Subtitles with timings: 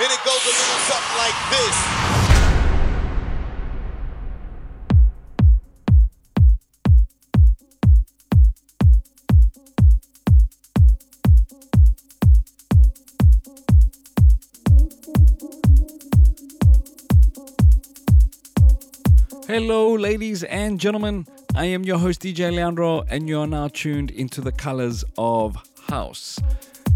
[0.00, 1.76] And it goes a little something like this.
[19.46, 21.26] Hello, ladies and gentlemen.
[21.54, 25.58] I am your host, DJ Leandro, and you are now tuned into the colors of
[25.88, 26.40] house.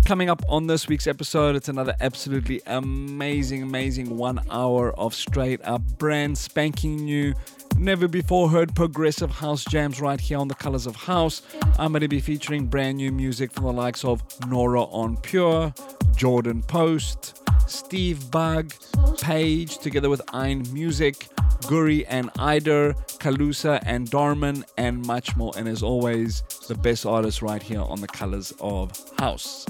[0.07, 5.61] Coming up on this week's episode, it's another absolutely amazing, amazing one hour of straight
[5.65, 7.35] up brand spanking new,
[7.77, 11.43] never before heard progressive house jams right here on the Colors of House.
[11.77, 15.75] I'm going to be featuring brand new music from the likes of Nora En Pure,
[16.13, 18.73] Jordin Post, Steve Bug,
[19.21, 21.27] Paige, together with Ein Music,
[21.63, 25.53] Guri and Eider, Calussa and Darmon, and much more.
[25.57, 29.67] And as always, the best artists right here on the Colors of House.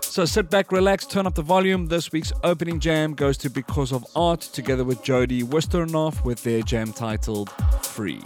[0.00, 1.86] So sit back, relax, turn up the volume.
[1.86, 6.62] This week's opening jam goes to Because of Art, together with Jody Wisternoff with their
[6.62, 7.50] jam titled
[7.82, 8.22] Free.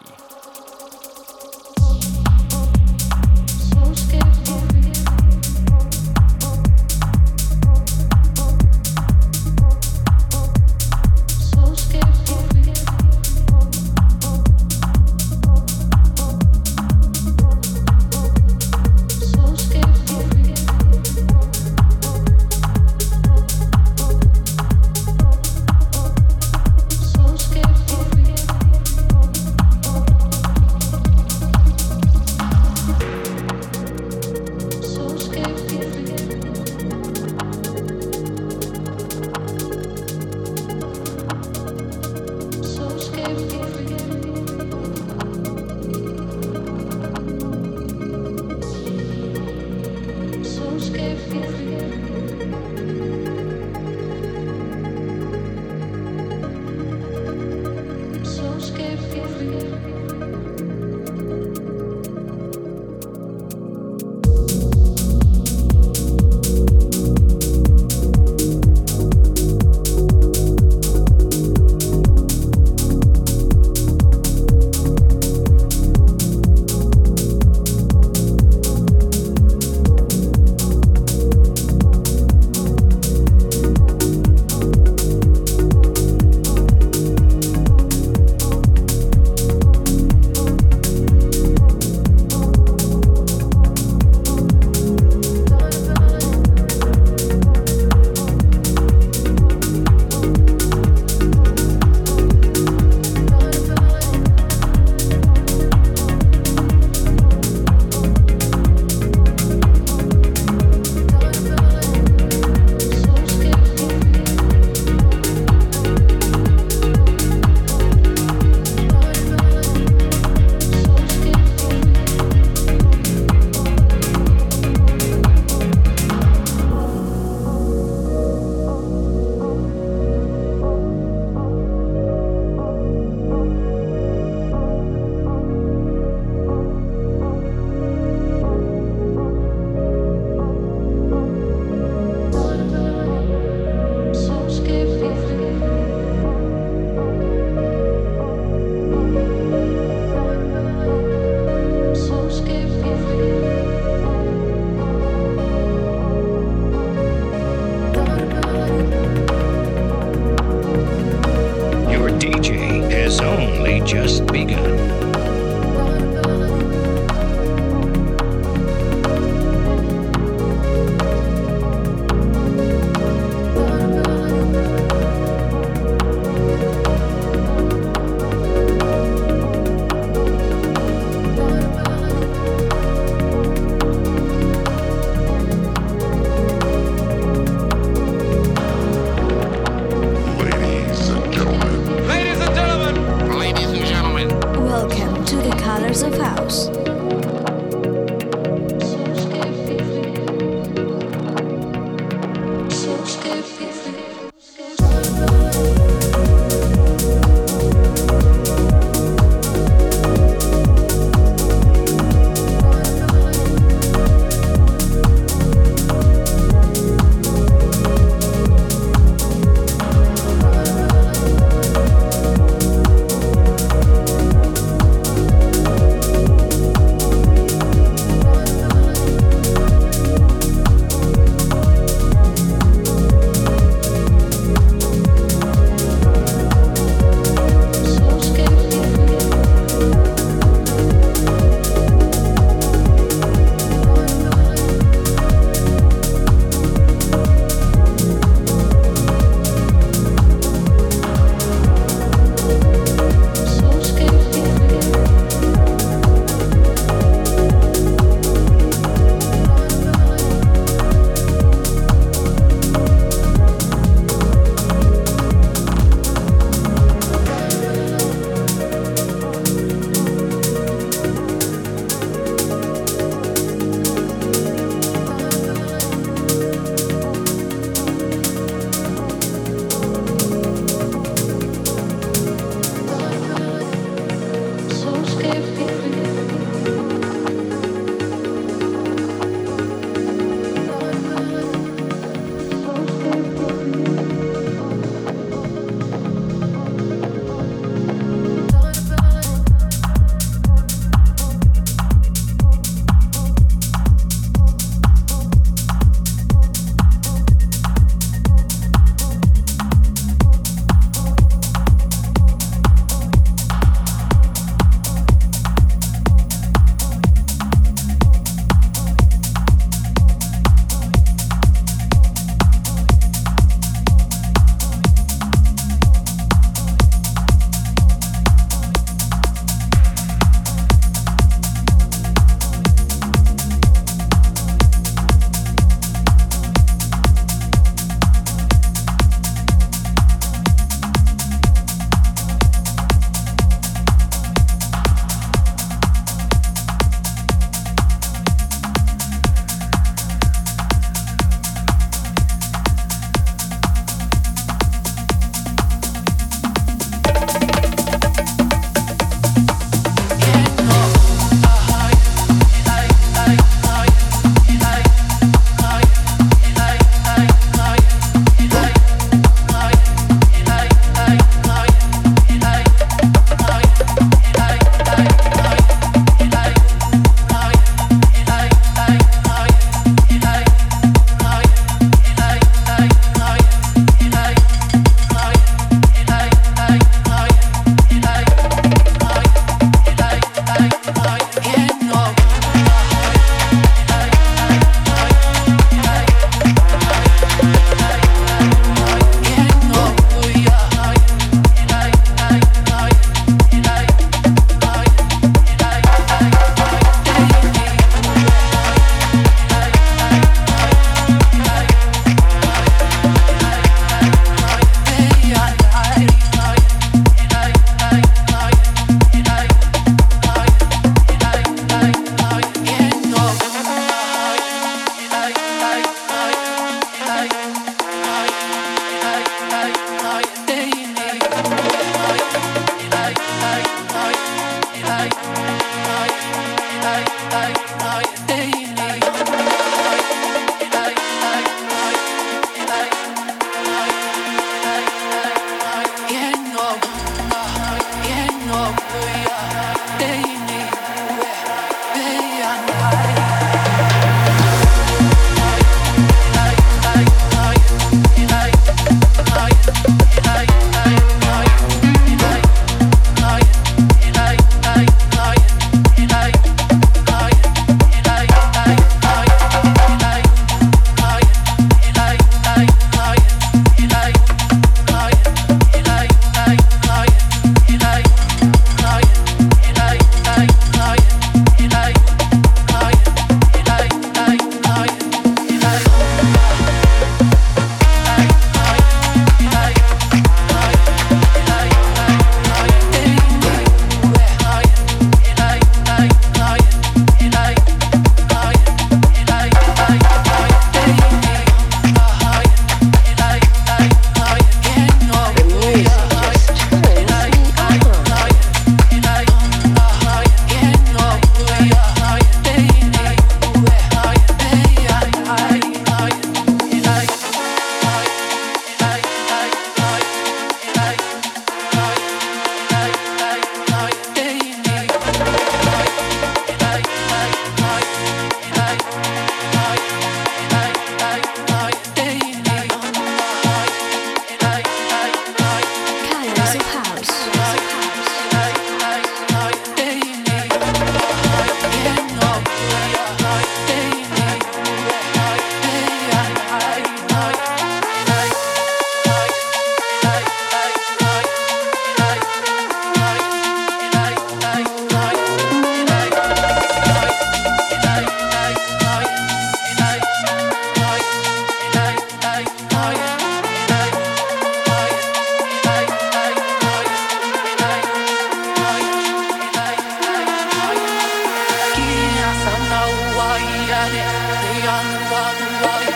[574.43, 575.92] Rüyanın bağında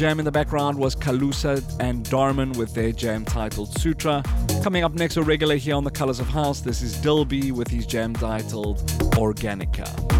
[0.00, 4.22] jam in the background was Calussa and Darmon with their jam titled Sutra.
[4.62, 7.68] Coming up next, a regular here on the Colors of House, this is Dilby with
[7.68, 8.78] his jam titled
[9.18, 10.19] Organika.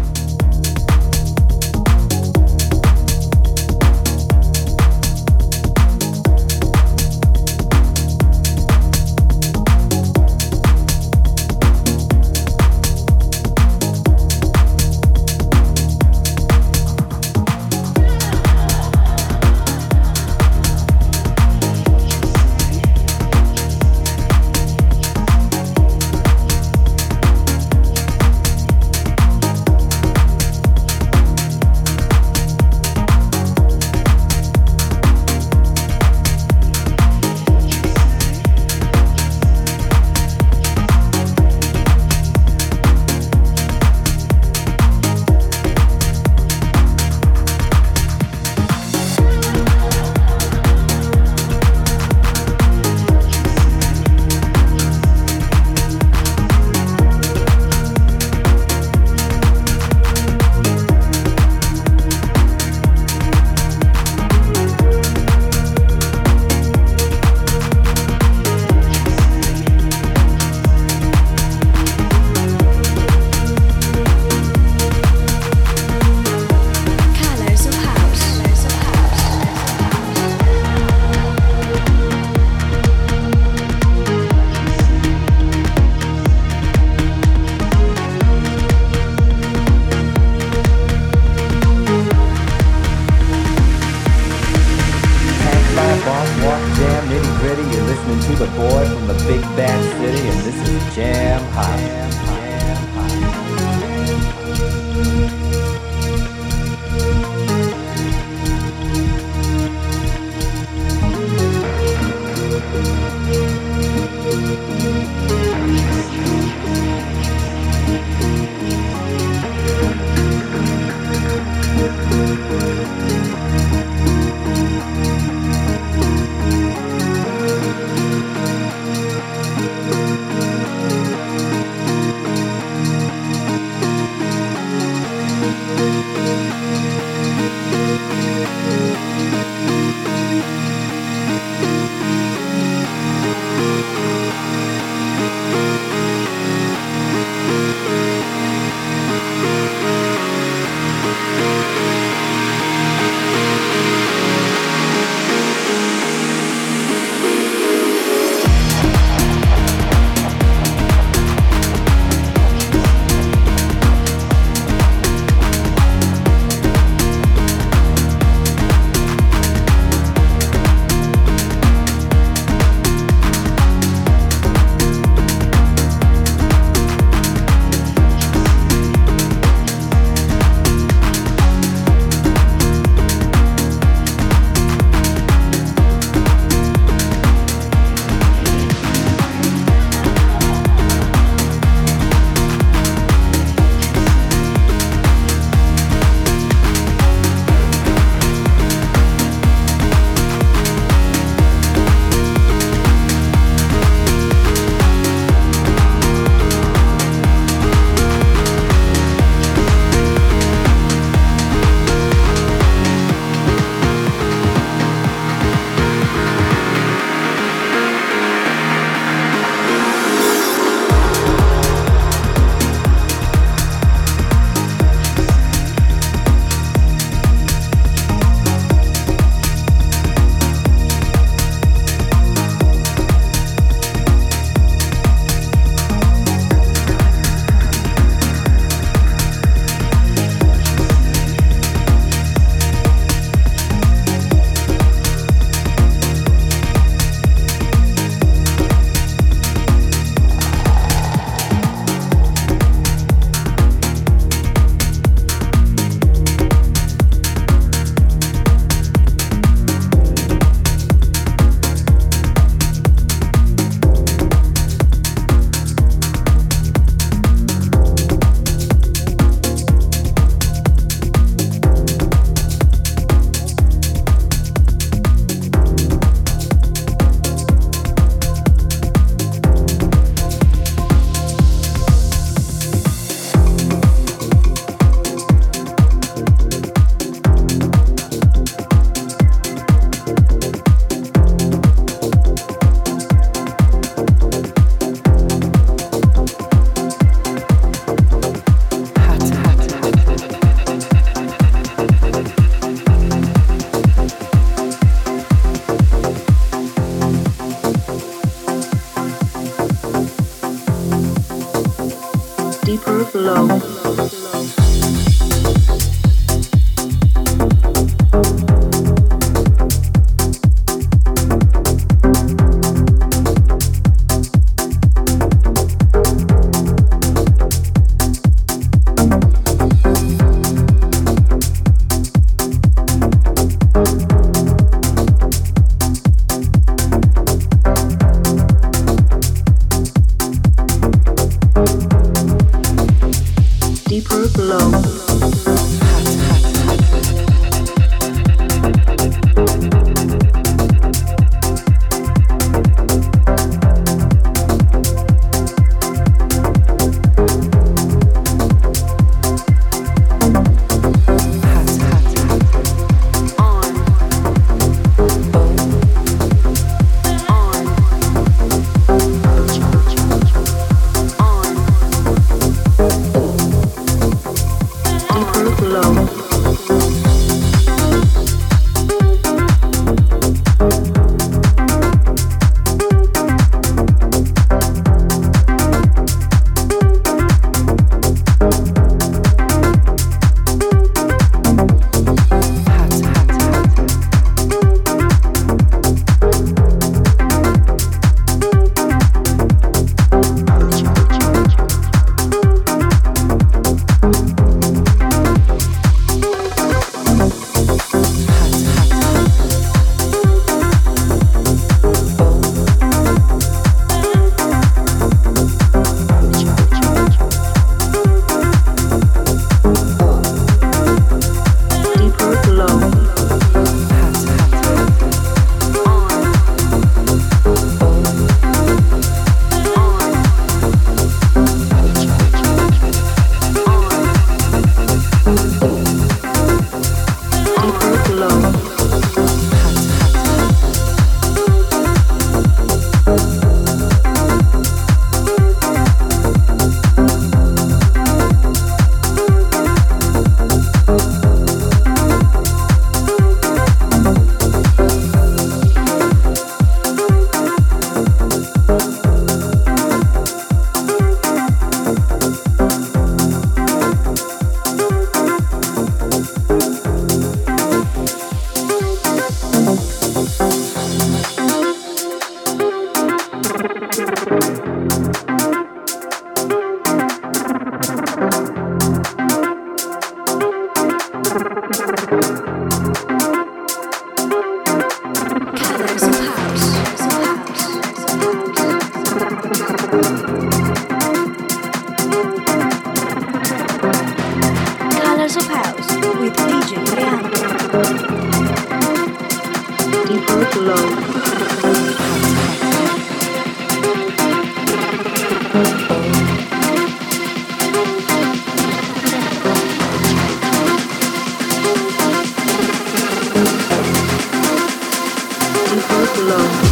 [516.41, 516.70] down.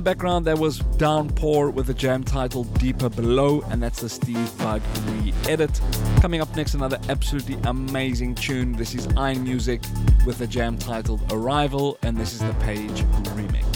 [0.00, 4.50] The background, there was Downpour with a jam titled Deeper Below, and that's the Steve
[4.56, 5.78] Bug re edit.
[6.22, 8.72] Coming up next, another absolutely amazing tune.
[8.72, 9.84] This is Einmusik
[10.24, 13.02] with a jam titled Arrival, and this is the Paige
[13.34, 13.69] remix.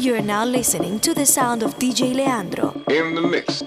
[0.00, 2.72] You're now listening to the sound of DJ Leandro.
[2.88, 3.62] In the mix.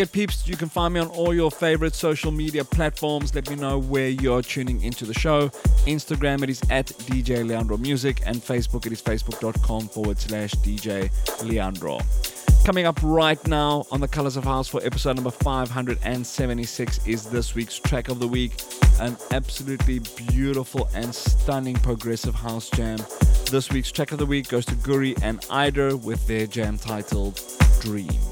[0.00, 3.34] Forget, peeps, you can find me on all your favorite social media platforms.
[3.34, 5.50] Let me know where you're tuning into the show.
[5.84, 11.10] Instagram, it is at DJ Leandro Music, and Facebook, it is facebook.com forward slash DJ
[11.44, 12.00] Leandro.
[12.64, 17.54] Coming up right now on the Colors of House for episode number 576 is this
[17.54, 18.52] week's track of the week.
[19.00, 22.96] An absolutely beautiful and stunning progressive house jam.
[23.50, 27.38] This week's track of the week goes to Guri and Eider with their jam titled
[27.82, 28.29] Dreams.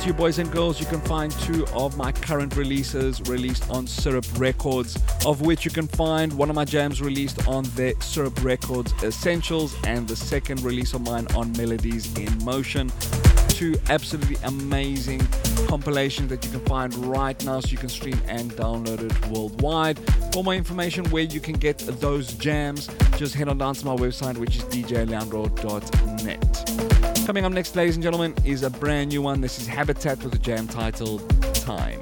[0.00, 3.86] To you, boys and girls, you can find two of my current releases released on
[3.86, 8.42] Syrup Records, of which you can find one of my jams released on the Syrup
[8.42, 12.90] Records Essentials and the second release of mine on Melodies in Motion.
[13.48, 15.20] Two absolutely amazing
[15.66, 19.98] compilations that you can find right now so you can stream and download it worldwide.
[20.32, 23.96] For more information where you can get those jams, just head on down to my
[23.96, 26.09] website, which is djleandro.net.
[27.30, 29.40] Coming up next, ladies and gentlemen, is a brand new one.
[29.40, 31.22] This is Habitatt with a jam titled
[31.54, 31.99] Time.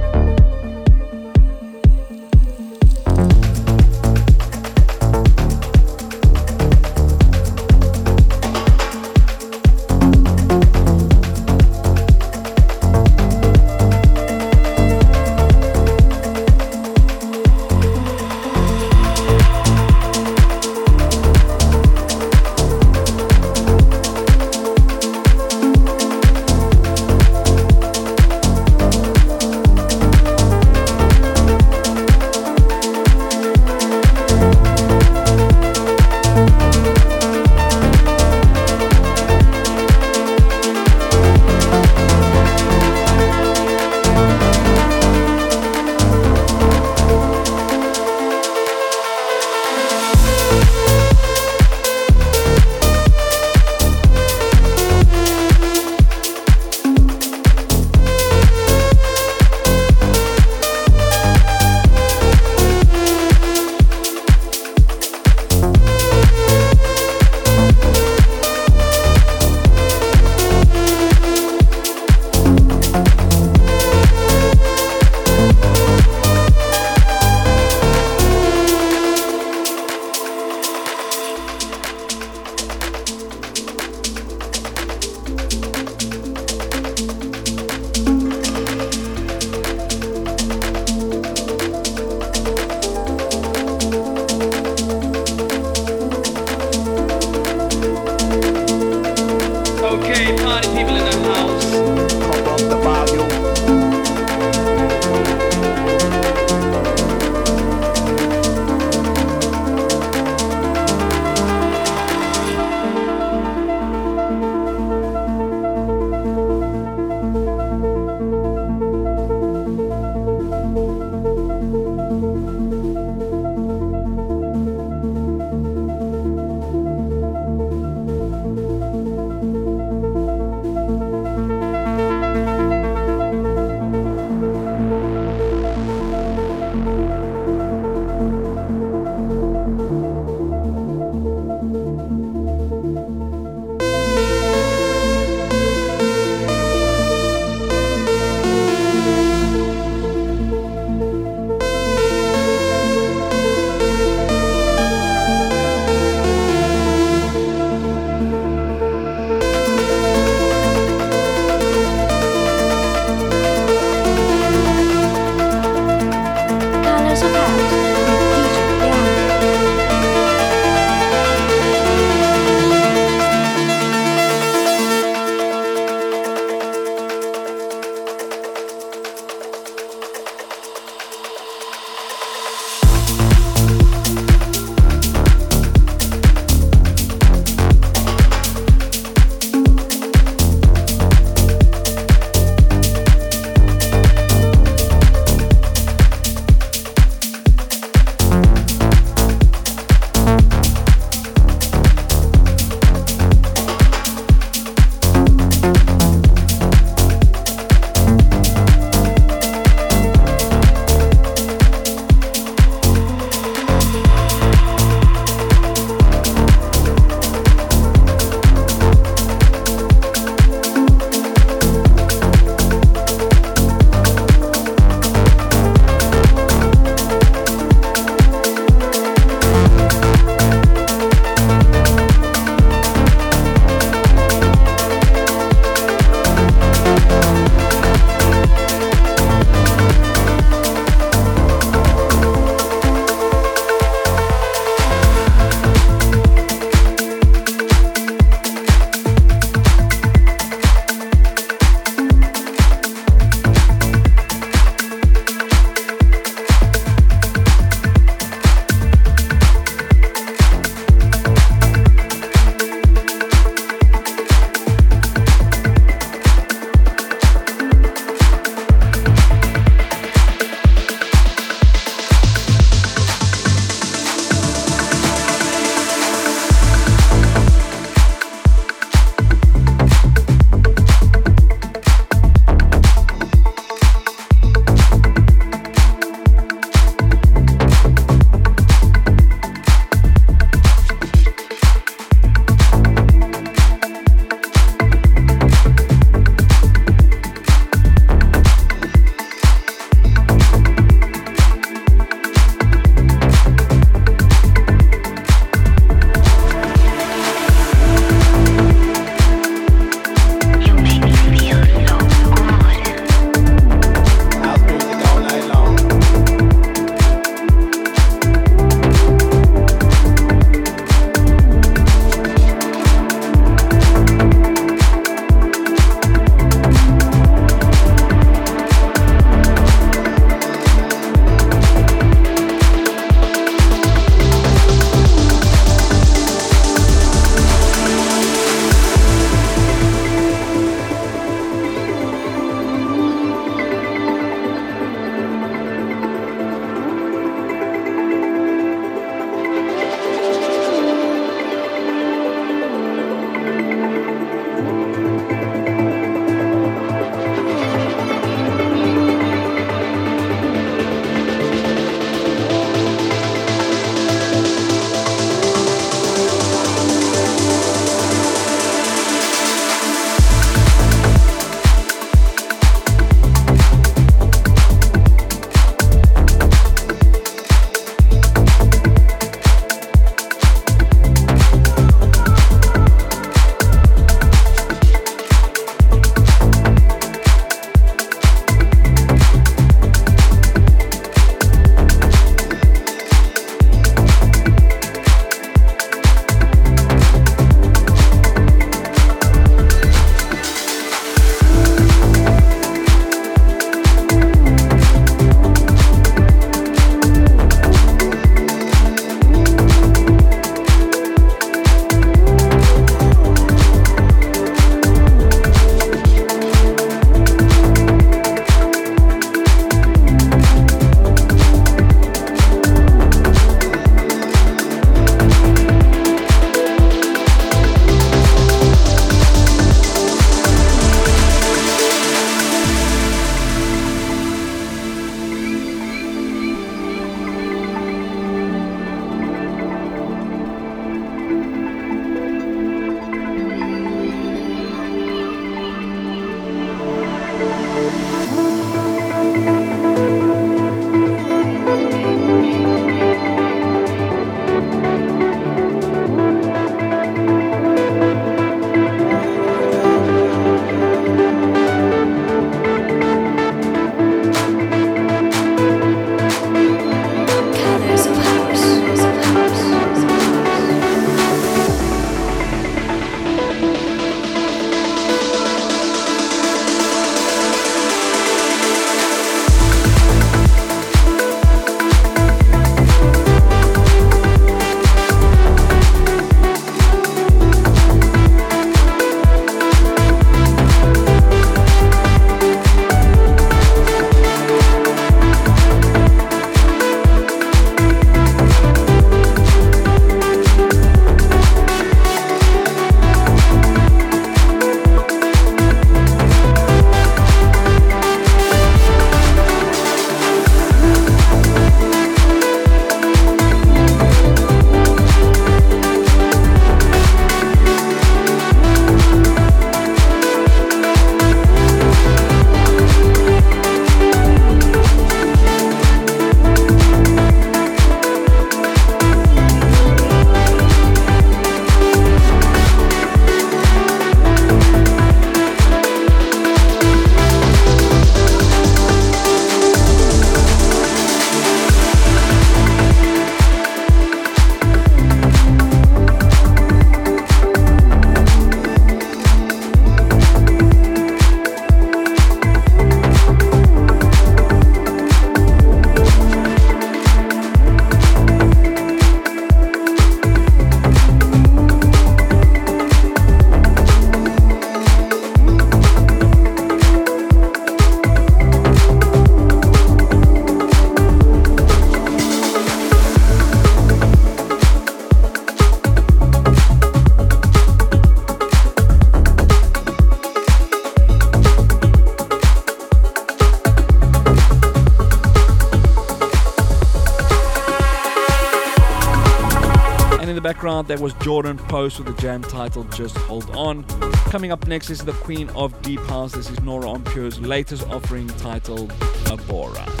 [590.91, 593.85] That was Jordin Post with the jam title Just Hold On.
[594.29, 596.33] Coming up next is the queen of deep house.
[596.33, 598.89] This is Nora En Pure's latest offering titled
[599.29, 600.00] Abora.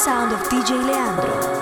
[0.00, 1.59] Sound of DJ Leandro.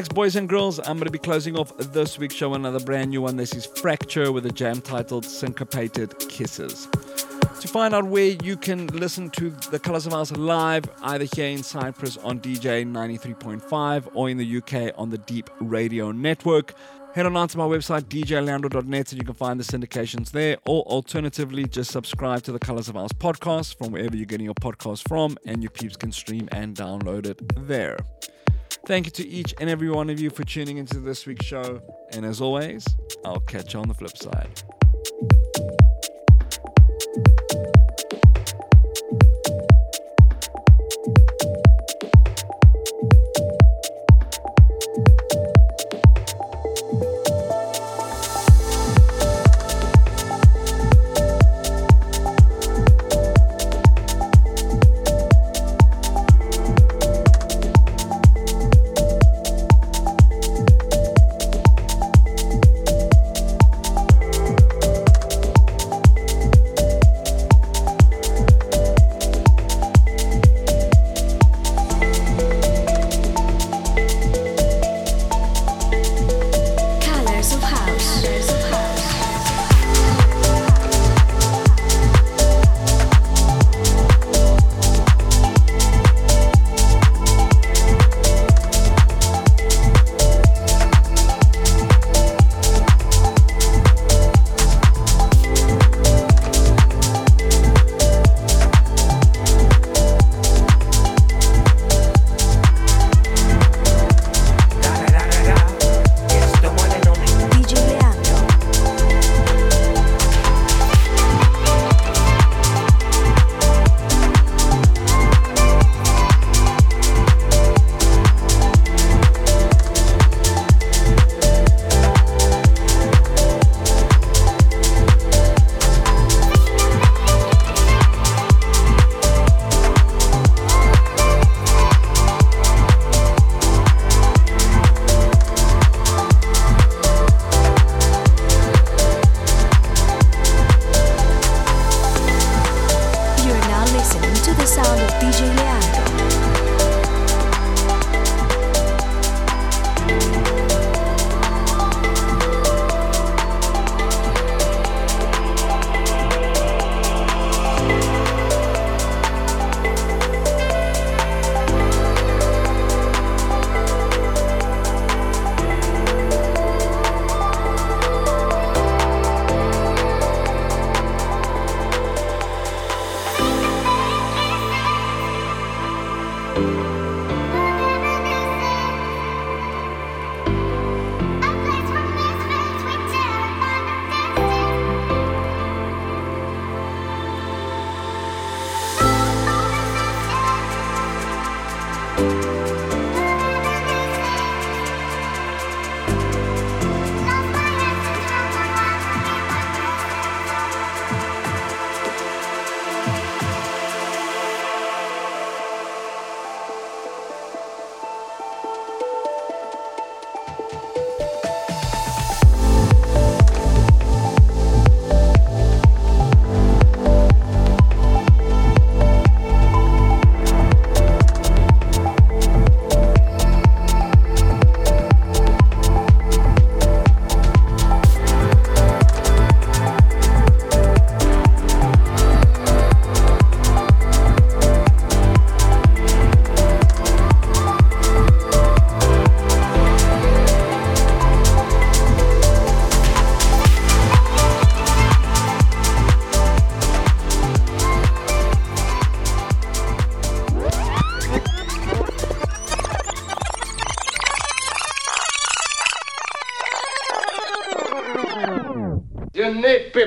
[0.00, 3.10] Next, boys and girls, I'm going to be closing off this week's show another brand
[3.10, 3.36] new one.
[3.36, 6.88] This is Phrakture with a jam titled Syncopated Kisses.
[7.60, 11.48] To find out where you can listen to the Colors of House live, either here
[11.48, 16.72] in Cyprus on DJ 93.5 or in the UK on the Deep Radio Network,
[17.14, 20.56] head on to my website djleandro.net and you can find the syndications there.
[20.64, 24.54] Or alternatively, just subscribe to the Colors of House podcast from wherever you're getting your
[24.54, 27.38] podcast from, and your peeps can stream and download it
[27.68, 27.98] there.
[28.86, 31.80] Thank you to each and every one of you for tuning into this week's show.
[32.12, 32.84] And as always,
[33.24, 34.62] I'll catch you on the flip side.